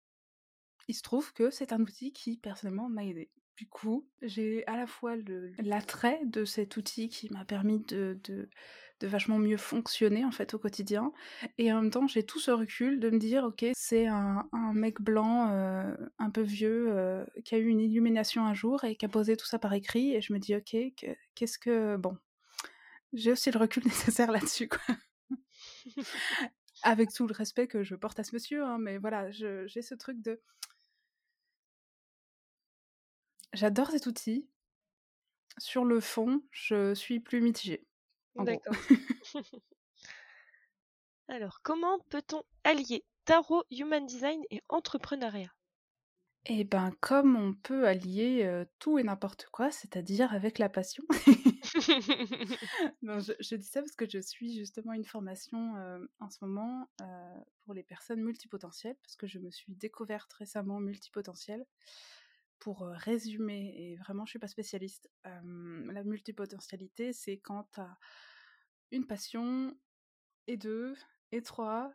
il 0.88 0.94
se 0.94 1.02
trouve 1.02 1.32
que 1.32 1.50
c'est 1.50 1.72
un 1.72 1.80
outil 1.80 2.12
qui 2.12 2.36
personnellement 2.36 2.88
m'a 2.88 3.04
aidé. 3.04 3.30
Du 3.56 3.68
coup, 3.68 4.06
j'ai 4.20 4.66
à 4.66 4.76
la 4.76 4.86
fois 4.86 5.16
l'attrait 5.58 6.20
de 6.26 6.44
cet 6.44 6.76
outil 6.76 7.08
qui 7.08 7.32
m'a 7.32 7.44
permis 7.46 7.80
de, 7.80 8.20
de, 8.24 8.50
de, 9.00 9.06
vachement 9.06 9.38
mieux 9.38 9.56
fonctionner 9.56 10.24
en 10.24 10.30
fait 10.30 10.54
au 10.54 10.58
quotidien, 10.58 11.12
et 11.58 11.72
en 11.72 11.82
même 11.82 11.90
temps 11.90 12.06
j'ai 12.06 12.24
tout 12.24 12.40
ce 12.40 12.50
recul 12.50 13.00
de 13.00 13.10
me 13.10 13.18
dire 13.18 13.44
ok 13.44 13.66
c'est 13.74 14.06
un, 14.06 14.48
mec 14.74 15.00
blanc 15.00 15.50
euh, 15.50 15.94
un 16.18 16.30
peu 16.30 16.42
vieux 16.42 16.86
euh, 16.90 17.24
qui 17.44 17.54
a 17.54 17.58
eu 17.58 17.66
une 17.66 17.80
illumination 17.80 18.44
un 18.46 18.54
jour 18.54 18.84
et 18.84 18.96
qui 18.96 19.04
a 19.04 19.08
posé 19.08 19.36
tout 19.36 19.46
ça 19.46 19.58
par 19.58 19.72
écrit, 19.72 20.14
et 20.14 20.20
je 20.20 20.32
me 20.32 20.38
dis 20.38 20.54
ok 20.54 20.76
qu'est-ce 21.34 21.58
que 21.58 21.96
bon 21.96 22.16
j'ai 23.12 23.32
aussi 23.32 23.50
le 23.50 23.58
recul 23.58 23.82
nécessaire 23.86 24.30
là-dessus 24.32 24.68
quoi. 24.68 24.96
Avec 26.82 27.12
tout 27.12 27.26
le 27.26 27.32
respect 27.32 27.66
que 27.66 27.82
je 27.82 27.94
porte 27.94 28.18
à 28.20 28.24
ce 28.24 28.34
monsieur, 28.34 28.62
hein, 28.64 28.78
mais 28.78 28.98
voilà, 28.98 29.30
j'ai 29.30 29.82
ce 29.82 29.94
truc 29.94 30.20
de 30.20 30.40
J'adore 33.56 33.90
cet 33.90 34.06
outil. 34.06 34.46
Sur 35.58 35.86
le 35.86 36.00
fond, 36.00 36.42
je 36.50 36.92
suis 36.94 37.20
plus 37.20 37.40
mitigée. 37.40 37.86
D'accord. 38.38 38.74
Alors, 41.28 41.60
comment 41.62 41.98
peut-on 42.10 42.42
allier 42.64 43.04
tarot, 43.24 43.64
human 43.70 44.06
design 44.06 44.40
et 44.50 44.62
entrepreneuriat? 44.68 45.52
Eh 46.48 46.62
ben, 46.62 46.92
comme 47.00 47.34
on 47.34 47.54
peut 47.54 47.88
allier 47.88 48.64
tout 48.78 49.00
et 49.00 49.02
n'importe 49.02 49.48
quoi, 49.50 49.72
c'est-à-dire 49.72 50.32
avec 50.32 50.60
la 50.60 50.68
passion. 50.68 51.02
je, 53.02 53.56
dis 53.56 53.66
ça 53.66 53.80
parce 53.80 53.96
que 53.96 54.08
je 54.08 54.20
suis 54.20 54.54
justement 54.54 54.92
une 54.92 55.04
formation 55.04 55.74
en 56.20 56.30
ce 56.30 56.38
moment 56.42 56.88
pour 57.64 57.74
les 57.74 57.82
personnes 57.82 58.22
multipotentielles, 58.22 58.94
parce 59.02 59.16
que 59.16 59.26
je 59.26 59.40
me 59.40 59.50
suis 59.50 59.74
découverte 59.74 60.32
récemment 60.34 60.78
multipotentielle 60.78 61.66
pour 62.58 62.80
résumer, 62.80 63.74
et 63.76 63.96
vraiment 63.96 64.24
je 64.24 64.30
suis 64.30 64.38
pas 64.38 64.48
spécialiste, 64.48 65.10
la 65.24 66.04
multipotentialité, 66.04 67.12
c'est 67.12 67.38
quand 67.38 67.68
tu 67.72 67.80
as 67.80 67.98
une 68.90 69.06
passion, 69.06 69.76
et 70.46 70.56
deux, 70.56 70.94
et 71.32 71.42
trois, 71.42 71.92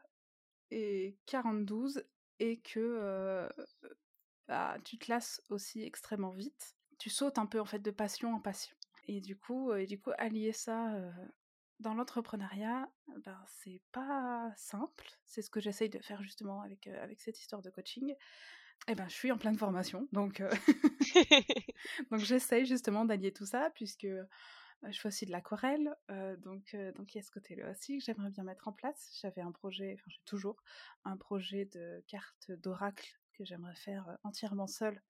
et 0.71 1.17
42, 1.25 2.05
et 2.39 2.59
que 2.59 3.49
bah, 4.47 4.77
tu 4.83 4.97
te 4.97 5.11
lasses 5.11 5.41
aussi 5.49 5.83
extrêmement 5.83 6.31
vite. 6.31 6.75
Tu 6.99 7.09
sautes 7.09 7.37
un 7.37 7.45
peu 7.45 7.59
en 7.59 7.65
fait 7.65 7.79
de 7.79 7.91
passion 7.91 8.33
en 8.33 8.39
passion. 8.39 8.75
Et 9.07 9.21
du 9.21 9.37
coup, 9.37 9.71
du 9.87 9.99
coup 9.99 10.11
allier 10.17 10.51
ça 10.51 10.93
dans 11.79 11.93
l'entrepreneuriat, 11.95 12.87
ben, 13.25 13.43
c'est 13.47 13.81
pas 13.91 14.53
simple. 14.55 15.09
C'est 15.25 15.41
ce 15.41 15.49
que 15.49 15.59
j'essaye 15.59 15.89
de 15.89 15.99
faire 15.99 16.21
justement 16.21 16.61
avec, 16.61 16.87
avec 16.87 17.19
cette 17.19 17.39
histoire 17.39 17.61
de 17.61 17.69
coaching. 17.69 18.13
Eh 18.87 18.95
ben, 18.95 19.07
je 19.07 19.13
suis 19.13 19.31
en 19.31 19.37
pleine 19.37 19.57
formation, 19.57 20.07
donc, 20.11 20.41
donc 22.11 22.19
j'essaye 22.21 22.65
justement 22.65 23.05
d'allier 23.05 23.31
tout 23.31 23.45
ça, 23.45 23.69
puisque 23.75 24.07
je 24.07 24.99
fais 24.99 25.07
aussi 25.07 25.25
de 25.25 25.31
l'aquarelle, 25.31 25.95
donc, 26.39 26.75
donc 26.95 27.13
il 27.13 27.17
y 27.17 27.19
a 27.19 27.23
ce 27.23 27.31
côté-là 27.31 27.71
aussi 27.71 27.99
que 27.99 28.03
j'aimerais 28.03 28.31
bien 28.31 28.43
mettre 28.43 28.67
en 28.67 28.73
place. 28.73 29.17
J'avais 29.21 29.41
un 29.41 29.51
projet, 29.51 29.93
enfin 29.95 30.05
j'ai 30.09 30.21
toujours 30.25 30.63
un 31.05 31.17
projet 31.17 31.65
de 31.65 32.03
carte 32.07 32.51
d'oracle 32.51 33.07
que 33.33 33.45
j'aimerais 33.45 33.75
faire 33.75 34.17
entièrement 34.23 34.67
seule, 34.67 35.01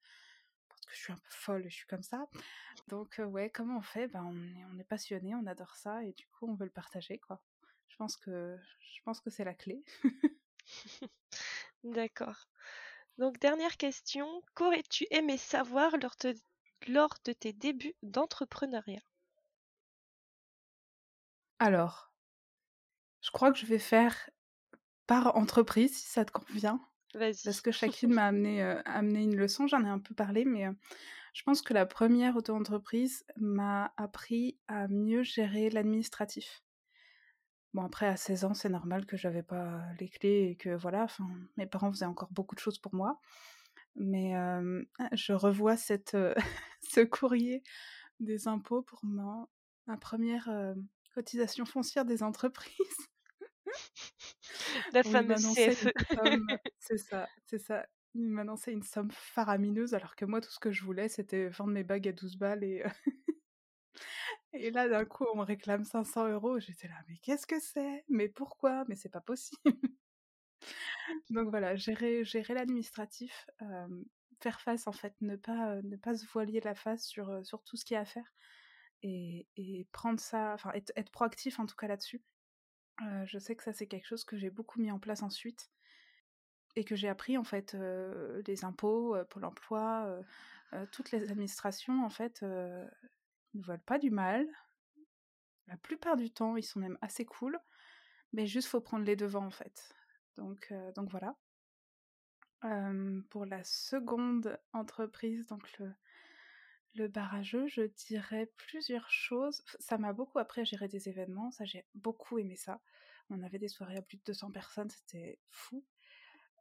parce 0.69 0.81
que 0.85 0.93
je 0.95 0.99
suis 0.99 1.13
un 1.13 1.17
peu 1.17 1.29
folle 1.31 1.65
et 1.65 1.69
je 1.69 1.75
suis 1.77 1.87
comme 1.87 2.03
ça. 2.03 2.27
Donc 2.87 3.21
ouais, 3.25 3.49
comment 3.49 3.77
on 3.79 3.81
fait? 3.83 4.07
Ben, 4.07 4.23
on, 4.25 4.37
est, 4.59 4.65
on 4.73 4.79
est 4.79 4.85
passionné, 4.85 5.35
on 5.35 5.47
adore 5.47 5.75
ça, 5.75 6.03
et 6.05 6.13
du 6.13 6.27
coup 6.27 6.47
on 6.49 6.55
veut 6.55 6.65
le 6.65 6.71
partager, 6.71 7.19
quoi. 7.19 7.41
Je 7.89 7.97
pense 7.97 8.17
que, 8.17 8.57
je 8.79 9.01
pense 9.05 9.21
que 9.21 9.29
c'est 9.29 9.45
la 9.45 9.53
clé. 9.53 9.83
D'accord. 11.83 12.47
Donc 13.17 13.39
dernière 13.39 13.77
question, 13.77 14.41
qu'aurais-tu 14.55 15.05
aimé 15.11 15.37
savoir 15.37 15.97
lors, 15.97 16.15
lors 16.87 17.17
de 17.25 17.33
tes 17.33 17.53
débuts 17.53 17.95
d'entrepreneuriat? 18.03 19.01
Alors, 21.59 22.11
je 23.21 23.29
crois 23.31 23.51
que 23.51 23.59
je 23.59 23.65
vais 23.65 23.79
faire 23.79 24.29
par 25.07 25.35
entreprise 25.35 25.95
si 25.95 26.07
ça 26.07 26.25
te 26.25 26.31
convient. 26.31 26.81
Parce 27.43 27.61
que 27.61 27.71
chacune 27.71 28.13
m'a 28.13 28.27
amené, 28.27 28.63
euh, 28.63 28.81
amené, 28.85 29.23
une 29.23 29.35
leçon, 29.35 29.67
j'en 29.67 29.83
ai 29.83 29.89
un 29.89 29.99
peu 29.99 30.15
parlé, 30.15 30.45
mais 30.45 30.65
euh, 30.65 30.71
je 31.33 31.43
pense 31.43 31.61
que 31.61 31.73
la 31.73 31.85
première 31.85 32.35
auto-entreprise 32.35 33.25
m'a 33.37 33.93
appris 33.97 34.57
à 34.67 34.87
mieux 34.87 35.23
gérer 35.23 35.69
l'administratif. 35.69 36.63
Bon, 37.73 37.83
après, 37.83 38.07
à 38.07 38.17
16 38.17 38.45
ans, 38.45 38.53
c'est 38.53 38.69
normal 38.69 39.05
que 39.05 39.17
j'avais 39.17 39.43
pas 39.43 39.81
les 39.99 40.09
clés 40.09 40.49
et 40.51 40.55
que 40.55 40.75
voilà, 40.75 41.03
enfin, 41.03 41.27
mes 41.57 41.65
parents 41.65 41.91
faisaient 41.91 42.05
encore 42.05 42.31
beaucoup 42.31 42.55
de 42.55 42.59
choses 42.59 42.79
pour 42.79 42.93
moi. 42.93 43.19
Mais 43.95 44.33
je 45.13 45.33
revois 45.33 45.77
cette, 45.77 46.17
ce 46.81 47.01
courrier 47.01 47.63
des 48.19 48.47
impôts 48.47 48.81
pour 48.81 48.99
ma, 49.03 49.47
ma 49.87 49.97
première 49.97 50.49
cotisation 51.13 51.65
foncière 51.65 52.05
des 52.05 52.23
entreprises. 52.23 53.07
La 54.93 55.03
fameuse 55.03 55.47
CFE. 55.53 55.91
C'est 56.79 56.97
ça, 56.97 57.27
c'est 57.45 57.59
ça. 57.59 57.85
Il 58.13 58.27
m'annonçait 58.29 58.73
une 58.73 58.83
somme 58.83 59.11
faramineuse 59.11 59.93
alors 59.93 60.15
que 60.15 60.25
moi, 60.25 60.41
tout 60.41 60.49
ce 60.51 60.59
que 60.59 60.71
je 60.71 60.83
voulais, 60.83 61.07
c'était 61.07 61.47
vendre 61.49 61.71
mes 61.71 61.83
bagues 61.83 62.09
à 62.09 62.11
12 62.11 62.35
balles 62.37 62.63
et 62.63 62.83
et 64.53 64.71
là, 64.71 64.87
d'un 64.87 65.05
coup, 65.05 65.25
on 65.33 65.37
me 65.37 65.43
réclame 65.43 65.83
500 65.83 66.29
euros. 66.29 66.59
J'étais 66.59 66.87
là, 66.87 66.95
mais 67.07 67.17
qu'est-ce 67.17 67.47
que 67.47 67.59
c'est? 67.59 68.03
Mais 68.09 68.29
pourquoi? 68.29 68.83
Mais 68.87 68.95
c'est 68.95 69.09
pas 69.09 69.21
possible. 69.21 69.61
Donc 71.29 71.49
voilà, 71.49 71.75
gérer, 71.75 72.23
gérer 72.23 72.53
l'administratif, 72.53 73.49
faire 74.41 74.61
face 74.61 74.87
en 74.87 74.91
fait, 74.91 75.13
ne 75.21 75.35
pas, 75.35 75.81
ne 75.81 75.95
pas 75.95 76.15
se 76.15 76.25
voiler 76.25 76.59
la 76.61 76.75
face 76.75 77.05
sur, 77.05 77.45
sur 77.45 77.63
tout 77.63 77.77
ce 77.77 77.85
qu'il 77.85 77.95
y 77.95 77.97
a 77.97 78.01
à 78.01 78.05
faire 78.05 78.33
et, 79.03 79.47
et 79.55 79.87
prendre 79.91 80.19
ça, 80.19 80.53
enfin 80.53 80.71
être, 80.73 80.91
être, 80.95 81.11
proactif 81.11 81.59
en 81.59 81.65
tout 81.65 81.75
cas 81.75 81.87
là-dessus. 81.87 82.21
je 83.25 83.39
sais 83.39 83.55
que 83.55 83.63
ça 83.63 83.73
c'est 83.73 83.87
quelque 83.87 84.07
chose 84.07 84.23
que 84.23 84.37
j'ai 84.37 84.49
beaucoup 84.49 84.79
mis 84.79 84.91
en 84.91 84.99
place 84.99 85.23
ensuite 85.23 85.71
et 86.75 86.83
que 86.83 86.95
j'ai 86.95 87.09
appris 87.09 87.37
en 87.37 87.43
fait 87.43 87.75
les 88.45 88.63
impôts, 88.63 89.15
Pôle 89.29 89.45
Emploi, 89.45 90.21
toutes 90.91 91.11
les 91.11 91.29
administrations 91.29 92.05
en 92.05 92.09
fait 92.09 92.45
ne 93.53 93.63
veulent 93.63 93.83
pas 93.83 93.99
du 93.99 94.11
mal. 94.11 94.47
La 95.67 95.77
plupart 95.77 96.17
du 96.17 96.31
temps, 96.31 96.57
ils 96.57 96.63
sont 96.63 96.79
même 96.79 96.97
assez 97.01 97.25
cool, 97.25 97.59
mais 98.33 98.47
juste 98.47 98.67
faut 98.67 98.81
prendre 98.81 99.05
les 99.05 99.15
devants 99.15 99.45
en 99.45 99.51
fait. 99.51 99.93
Donc, 100.37 100.67
euh, 100.71 100.91
donc 100.93 101.09
voilà. 101.09 101.35
pour 103.29 103.45
la 103.45 103.63
seconde 103.63 104.59
entreprise, 104.73 105.47
donc 105.47 105.77
le, 105.79 105.93
le 106.95 107.07
barrageux, 107.07 107.67
je 107.67 107.83
dirais 108.07 108.51
plusieurs 108.57 109.09
choses. 109.09 109.63
Ça 109.79 109.97
m'a 109.97 110.13
beaucoup 110.13 110.39
appris 110.39 110.61
à 110.61 110.63
gérer 110.63 110.87
des 110.87 111.09
événements, 111.09 111.51
ça 111.51 111.65
j'ai 111.65 111.85
beaucoup 111.95 112.37
aimé 112.37 112.55
ça. 112.55 112.81
On 113.29 113.41
avait 113.43 113.59
des 113.59 113.69
soirées 113.69 113.97
à 113.97 114.01
plus 114.01 114.17
de 114.17 114.23
200 114.25 114.51
personnes, 114.51 114.89
c'était 114.89 115.39
fou. 115.49 115.85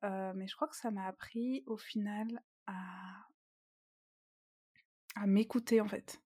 mais 0.03 0.47
je 0.47 0.55
crois 0.55 0.69
que 0.69 0.77
ça 0.77 0.91
m'a 0.91 1.07
appris 1.07 1.65
au 1.67 1.77
final 1.77 2.43
à, 2.67 3.27
à 5.17 5.27
m'écouter 5.27 5.81
en 5.81 5.89
fait. 5.89 6.21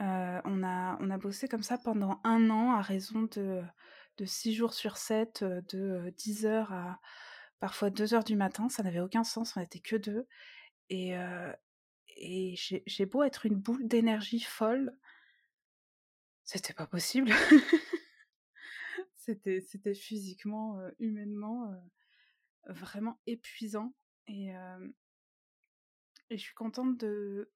Euh, 0.00 0.40
on, 0.44 0.62
a, 0.62 1.18
bossé 1.18 1.48
comme 1.48 1.62
ça 1.62 1.76
pendant 1.76 2.20
un 2.22 2.50
an 2.50 2.72
à 2.72 2.80
raison 2.80 3.22
de, 3.22 3.62
de 4.16 4.24
6 4.24 4.54
jours 4.54 4.72
sur 4.72 4.96
7, 4.96 5.42
euh, 5.42 5.60
de 5.62 6.14
10 6.16 6.46
euh, 6.46 6.48
heures 6.48 6.72
à 6.72 7.00
parfois 7.58 7.90
2 7.90 8.14
heures 8.14 8.24
du 8.24 8.36
matin. 8.36 8.68
Ça 8.68 8.82
n'avait 8.84 9.00
aucun 9.00 9.24
sens, 9.24 9.56
on 9.56 9.60
n'était 9.60 9.80
que 9.80 9.96
deux. 9.96 10.26
Et, 10.90 11.14
j'ai 12.56 13.06
beau 13.06 13.22
être 13.22 13.46
une 13.46 13.56
boule 13.56 13.86
d'énergie 13.86 14.40
folle, 14.40 14.96
c'était 16.44 16.72
pas 16.72 16.86
possible. 16.86 17.30
c'était 19.16 19.94
physiquement, 19.94 20.80
humainement, 20.98 21.74
vraiment 22.66 23.20
épuisant. 23.26 23.94
Et, 24.26 24.48
et 26.30 26.38
je 26.38 26.42
suis 26.42 26.54
contente 26.54 26.96
de. 26.96 27.52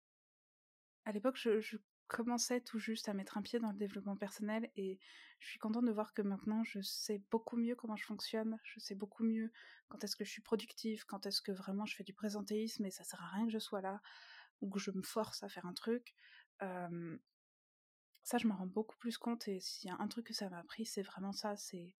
À 1.04 1.12
l'époque, 1.12 1.36
je 1.36 1.76
commençais 2.12 2.60
tout 2.60 2.78
juste 2.78 3.08
à 3.08 3.14
mettre 3.14 3.38
un 3.38 3.42
pied 3.42 3.58
dans 3.58 3.72
le 3.72 3.78
développement 3.78 4.16
personnel 4.16 4.70
et 4.76 5.00
je 5.40 5.48
suis 5.48 5.58
contente 5.58 5.84
de 5.86 5.92
voir 5.92 6.14
que 6.14 6.22
maintenant 6.22 6.62
je 6.62 6.80
sais 6.80 7.22
beaucoup 7.30 7.56
mieux 7.56 7.74
comment 7.74 7.96
je 7.96 8.04
fonctionne, 8.04 8.58
je 8.62 8.78
sais 8.78 8.94
beaucoup 8.94 9.24
mieux 9.24 9.50
quand 9.88 10.04
est-ce 10.04 10.14
que 10.14 10.24
je 10.24 10.30
suis 10.30 10.42
productive, 10.42 11.04
quand 11.06 11.26
est-ce 11.26 11.40
que 11.40 11.52
vraiment 11.52 11.86
je 11.86 11.96
fais 11.96 12.04
du 12.04 12.12
présentéisme 12.12 12.84
et 12.84 12.90
ça 12.90 13.04
sert 13.04 13.22
à 13.22 13.28
rien 13.28 13.46
que 13.46 13.52
je 13.52 13.58
sois 13.58 13.80
là 13.80 14.00
ou 14.60 14.70
que 14.70 14.78
je 14.78 14.90
me 14.90 15.02
force 15.02 15.42
à 15.42 15.48
faire 15.48 15.66
un 15.66 15.74
truc. 15.74 16.14
ça, 16.60 18.38
je 18.38 18.46
m'en 18.46 18.56
rends 18.56 18.66
beaucoup 18.66 18.96
plus 18.98 19.18
compte 19.18 19.48
et 19.48 19.58
s'il 19.60 19.90
y 19.90 19.92
a 19.92 19.96
un 19.98 20.06
truc 20.06 20.26
que 20.26 20.34
ça 20.34 20.48
m'a 20.48 20.58
appris, 20.58 20.86
c'est 20.86 21.02
vraiment 21.02 21.32
ça, 21.32 21.56
c'est 21.56 21.96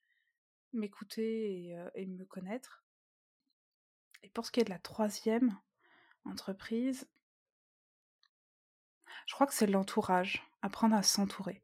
m'écouter 0.73 1.67
et, 1.67 1.87
et 1.97 2.07
me 2.07 2.25
connaître. 2.25 2.85
Et 4.23 4.31
pour 4.31 4.47
ce 4.47 4.53
qui 4.53 4.61
est 4.61 4.65
de 4.65 4.71
la 4.71 4.79
troisième 4.79 5.59
entreprise, 6.25 7.09
je 9.27 9.35
crois 9.35 9.47
que 9.47 9.55
c'est 9.55 9.67
l'entourage, 9.67 10.43
apprendre 10.63 10.97
à 10.97 11.03
s'entourer. 11.03 11.63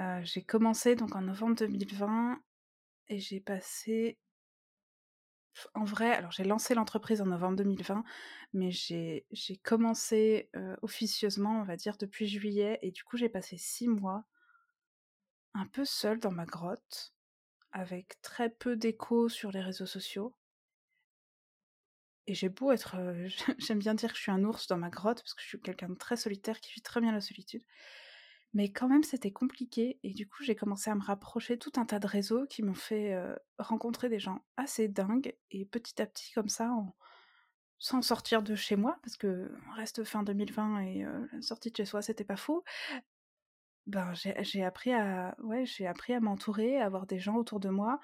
Euh, 0.00 0.20
j'ai 0.22 0.42
commencé 0.42 0.96
donc 0.96 1.14
en 1.14 1.22
novembre 1.22 1.56
2020 1.56 2.40
et 3.08 3.18
j'ai 3.18 3.40
passé 3.40 4.18
en 5.74 5.84
vrai, 5.84 6.12
alors 6.12 6.30
j'ai 6.30 6.44
lancé 6.44 6.74
l'entreprise 6.74 7.20
en 7.20 7.26
novembre 7.26 7.56
2020, 7.56 8.04
mais 8.52 8.70
j'ai 8.70 9.26
commencé 9.62 10.48
officieusement, 10.80 11.60
on 11.60 11.64
va 11.64 11.76
dire, 11.76 11.96
depuis 11.98 12.28
juillet. 12.28 12.78
Et 12.82 12.92
du 12.92 13.02
coup, 13.04 13.16
j'ai 13.16 13.28
passé 13.28 13.56
six 13.58 13.88
mois 13.88 14.24
un 15.54 15.66
peu 15.66 15.84
seule 15.84 16.20
dans 16.20 16.30
ma 16.30 16.46
grotte, 16.46 17.14
avec 17.72 18.20
très 18.22 18.50
peu 18.50 18.76
d'écho 18.76 19.28
sur 19.28 19.50
les 19.50 19.60
réseaux 19.60 19.86
sociaux. 19.86 20.34
Et 22.30 22.34
j'ai 22.34 22.48
beau 22.48 22.70
être. 22.70 22.96
J'aime 23.58 23.80
bien 23.80 23.94
dire 23.94 24.12
que 24.12 24.16
je 24.16 24.22
suis 24.22 24.30
un 24.30 24.44
ours 24.44 24.68
dans 24.68 24.76
ma 24.76 24.88
grotte, 24.88 25.20
parce 25.20 25.34
que 25.34 25.42
je 25.42 25.48
suis 25.48 25.60
quelqu'un 25.60 25.88
de 25.88 25.96
très 25.96 26.16
solitaire 26.16 26.60
qui 26.60 26.72
vit 26.72 26.80
très 26.80 27.00
bien 27.00 27.10
la 27.10 27.20
solitude. 27.20 27.64
Mais 28.54 28.70
quand 28.70 28.86
même, 28.86 29.02
c'était 29.02 29.32
compliqué. 29.32 29.98
Et 30.04 30.14
du 30.14 30.28
coup, 30.28 30.44
j'ai 30.44 30.54
commencé 30.54 30.90
à 30.90 30.94
me 30.94 31.02
rapprocher 31.02 31.58
tout 31.58 31.72
un 31.74 31.84
tas 31.84 31.98
de 31.98 32.06
réseaux 32.06 32.46
qui 32.46 32.62
m'ont 32.62 32.72
fait 32.72 33.16
rencontrer 33.58 34.08
des 34.08 34.20
gens 34.20 34.44
assez 34.56 34.86
dingues. 34.86 35.34
Et 35.50 35.64
petit 35.66 36.00
à 36.00 36.06
petit, 36.06 36.30
comme 36.32 36.48
ça, 36.48 36.72
sans 37.80 38.00
sortir 38.00 38.44
de 38.44 38.54
chez 38.54 38.76
moi, 38.76 39.00
parce 39.02 39.16
que 39.16 39.52
reste 39.74 40.04
fin 40.04 40.22
2020 40.22 40.80
et 40.82 41.06
la 41.32 41.42
sortie 41.42 41.72
de 41.72 41.76
chez 41.76 41.84
soi, 41.84 42.00
c'était 42.00 42.22
pas 42.22 42.36
fou. 42.36 42.62
Ben, 43.88 44.12
j'ai 44.14 44.62
appris 44.62 44.92
à, 44.92 45.34
ouais, 45.42 45.66
j'ai 45.66 45.88
appris 45.88 46.12
à 46.12 46.20
m'entourer, 46.20 46.80
à 46.80 46.86
avoir 46.86 47.06
des 47.06 47.18
gens 47.18 47.34
autour 47.34 47.58
de 47.58 47.70
moi 47.70 47.98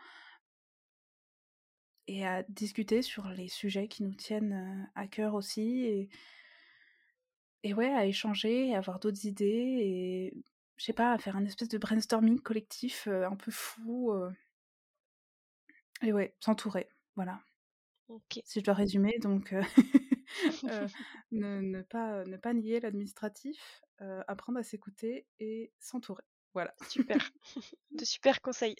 et 2.07 2.27
à 2.27 2.43
discuter 2.45 3.03
sur 3.03 3.29
les 3.29 3.49
sujets 3.49 3.89
qui 3.89 4.03
nous 4.03 4.15
tiennent 4.15 4.89
à 4.95 5.07
cœur 5.07 5.35
aussi. 5.35 5.85
Et, 5.85 6.09
et 7.63 7.75
ouais, 7.75 7.93
à 7.93 8.07
échanger, 8.07 8.75
à 8.75 8.79
avoir 8.79 9.01
d'autres 9.01 9.27
idées 9.27 9.47
et, 9.47 10.35
je 10.77 10.85
sais 10.85 10.93
pas, 10.93 11.13
à 11.13 11.19
faire 11.19 11.37
un 11.37 11.45
espèce 11.45 11.69
de 11.69 11.79
brainstorming 11.79 12.41
collectif 12.41 13.09
un 13.09 13.37
peu 13.37 13.51
fou. 13.51 14.13
Et 16.03 16.13
ouais, 16.13 16.35
s'entourer, 16.41 16.89
voilà. 17.17 17.41
Si 18.45 18.61
je 18.61 18.65
dois 18.65 18.75
résumer, 18.75 19.19
donc 19.21 19.53
ne, 21.33 21.83
pas, 21.83 22.25
ne 22.25 22.37
pas 22.37 22.55
nier 22.55 22.81
l'administratif, 22.81 23.83
apprendre 23.99 24.59
à 24.59 24.63
s'écouter 24.63 25.27
et 25.41 25.73
s'entourer. 25.81 26.25
Voilà. 26.55 26.75
Super. 26.89 27.19
de 27.91 28.05
super 28.05 28.41
conseils. 28.41 28.77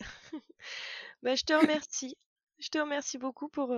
bah, 1.23 1.35
je 1.35 1.45
te 1.45 1.53
remercie. 1.53 2.17
Je 2.59 2.69
te 2.69 2.79
remercie 2.79 3.19
beaucoup 3.19 3.49
pour, 3.49 3.75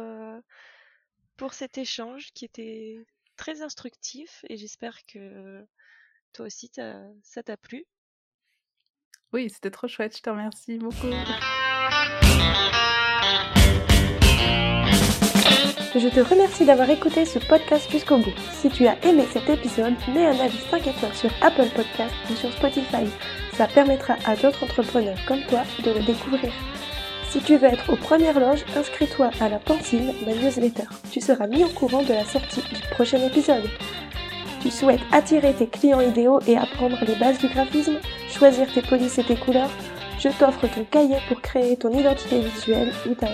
pour 1.36 1.54
cet 1.54 1.78
échange 1.78 2.32
qui 2.32 2.44
était 2.44 3.04
très 3.36 3.62
instructif 3.62 4.44
et 4.48 4.56
j'espère 4.56 5.04
que 5.06 5.66
toi 6.32 6.46
aussi 6.46 6.70
ça 7.22 7.42
t'a 7.42 7.56
plu. 7.56 7.84
Oui, 9.32 9.50
c'était 9.50 9.70
trop 9.70 9.88
chouette, 9.88 10.16
je 10.16 10.22
te 10.22 10.30
remercie 10.30 10.78
beaucoup. 10.78 11.10
Je 15.94 16.08
te 16.08 16.20
remercie 16.20 16.64
d'avoir 16.64 16.88
écouté 16.90 17.24
ce 17.24 17.38
podcast 17.40 17.90
jusqu'au 17.90 18.18
bout. 18.18 18.34
Si 18.52 18.70
tu 18.70 18.86
as 18.86 19.02
aimé 19.04 19.24
cet 19.32 19.48
épisode, 19.48 19.94
mets 20.14 20.26
un 20.26 20.38
avis 20.38 20.58
5 20.70 20.86
étoiles 20.86 21.14
sur 21.14 21.30
Apple 21.42 21.68
Podcast 21.74 22.14
ou 22.30 22.36
sur 22.36 22.52
Spotify. 22.52 23.04
Ça 23.54 23.66
permettra 23.66 24.16
à 24.24 24.36
d'autres 24.36 24.62
entrepreneurs 24.62 25.18
comme 25.26 25.44
toi 25.46 25.64
de 25.84 25.90
le 25.90 26.04
découvrir. 26.04 26.52
Si 27.30 27.40
tu 27.40 27.58
veux 27.58 27.68
être 27.68 27.92
aux 27.92 27.96
premières 27.96 28.40
loges, 28.40 28.64
inscris-toi 28.74 29.30
à 29.40 29.50
la 29.50 29.58
Pensile, 29.58 30.14
ma 30.26 30.32
newsletter. 30.32 30.84
Tu 31.10 31.20
seras 31.20 31.46
mis 31.46 31.62
au 31.62 31.68
courant 31.68 32.02
de 32.02 32.14
la 32.14 32.24
sortie 32.24 32.62
du 32.62 32.80
prochain 32.90 33.18
épisode. 33.18 33.68
Tu 34.62 34.70
souhaites 34.70 35.00
attirer 35.12 35.52
tes 35.52 35.66
clients 35.66 36.00
idéaux 36.00 36.40
et 36.46 36.56
apprendre 36.56 36.98
les 37.06 37.16
bases 37.16 37.38
du 37.38 37.48
graphisme, 37.48 37.98
choisir 38.30 38.66
tes 38.72 38.80
polices 38.80 39.18
et 39.18 39.24
tes 39.24 39.36
couleurs? 39.36 39.70
Je 40.18 40.30
t'offre 40.30 40.66
ton 40.68 40.84
cahier 40.84 41.18
pour 41.28 41.40
créer 41.42 41.76
ton 41.76 41.90
identité 41.90 42.40
visuelle 42.40 42.92
ou 43.06 43.14
ta 43.14 43.28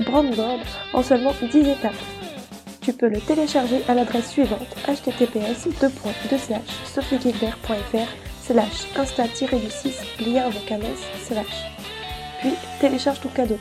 brand 0.00 0.34
board 0.36 0.60
en 0.92 1.02
seulement 1.02 1.32
10 1.40 1.68
étapes. 1.68 1.92
Tu 2.82 2.92
peux 2.92 3.08
le 3.08 3.20
télécharger 3.20 3.82
à 3.88 3.94
l'adresse 3.94 4.30
suivante 4.30 4.76
https 4.86 5.68
sophiegilbert.fr 6.84 8.08
slash 8.42 8.86
insta-du6 8.96 10.24
lien 10.26 10.44
avec 10.44 10.70
un 10.72 10.80
s 10.80 11.26
slash 11.26 11.89
puis 12.40 12.54
télécharge 12.80 13.20
ton 13.20 13.28
cadeau. 13.28 13.58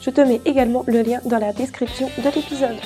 Je 0.00 0.10
te 0.10 0.20
mets 0.20 0.40
également 0.44 0.84
le 0.86 1.02
lien 1.02 1.20
dans 1.24 1.38
la 1.38 1.52
description 1.52 2.10
de 2.18 2.30
l'épisode. 2.34 2.76